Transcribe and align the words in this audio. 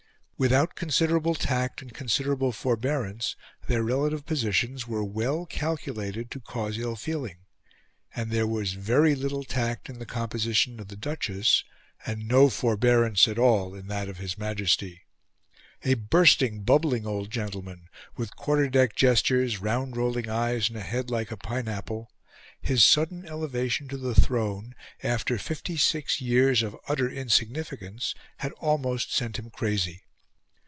Without 0.47 0.73
considerable 0.73 1.35
tact 1.35 1.83
and 1.83 1.93
considerable 1.93 2.51
forbearance 2.51 3.35
their 3.67 3.83
relative 3.83 4.25
positions 4.25 4.87
were 4.87 5.03
well 5.03 5.45
calculated 5.45 6.31
to 6.31 6.39
cause 6.39 6.79
ill 6.79 6.95
feeling; 6.95 7.41
and 8.15 8.31
there 8.31 8.47
was 8.47 8.73
very 8.73 9.13
little 9.13 9.43
tact 9.43 9.87
in 9.87 9.99
the 9.99 10.05
composition 10.07 10.79
of 10.79 10.87
the 10.87 10.95
Duchess, 10.97 11.63
and 12.07 12.27
no 12.27 12.49
forbearance 12.49 13.27
at 13.27 13.37
all 13.37 13.75
in 13.75 13.85
that 13.89 14.09
of 14.09 14.17
his 14.17 14.35
Majesty. 14.35 15.03
A 15.83 15.93
bursting, 15.93 16.63
bubbling 16.63 17.05
old 17.05 17.29
gentleman, 17.29 17.87
with 18.17 18.35
quarterdeck 18.35 18.95
gestures, 18.95 19.59
round 19.61 19.95
rolling 19.95 20.27
eyes, 20.27 20.69
and 20.69 20.77
a 20.79 20.81
head 20.81 21.11
like 21.11 21.29
a 21.29 21.37
pineapple, 21.37 22.09
his 22.59 22.83
sudden 22.83 23.27
elevation 23.27 23.87
to 23.89 23.95
the 23.97 24.15
throne 24.15 24.73
after 25.03 25.37
fifty 25.37 25.77
six 25.77 26.19
years 26.19 26.63
of 26.63 26.75
utter 26.87 27.07
insignificance 27.07 28.15
had 28.37 28.51
almost 28.53 29.13
sent 29.15 29.37
him 29.37 29.51
crazy. 29.51 30.01